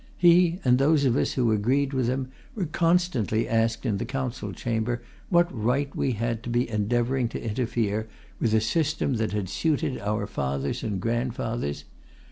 He, 0.17 0.59
and 0.65 0.79
those 0.79 1.05
of 1.05 1.15
us 1.15 1.33
who 1.33 1.51
agreed 1.51 1.93
with 1.93 2.07
him, 2.07 2.29
were 2.55 2.65
constantly 2.65 3.47
asked 3.47 3.85
in 3.85 3.97
the 3.97 4.03
Council 4.05 4.51
Chamber 4.51 5.03
what 5.29 5.47
right 5.55 5.95
we 5.95 6.13
had 6.13 6.41
to 6.41 6.49
be 6.49 6.67
endeavouring 6.67 7.29
to 7.29 7.39
interfere 7.39 8.09
with 8.39 8.55
a 8.55 8.61
system 8.61 9.17
that 9.17 9.31
had 9.33 9.47
suited 9.47 9.99
our 9.99 10.25
fathers 10.25 10.81
and 10.81 10.99
grandfathers? 10.99 11.83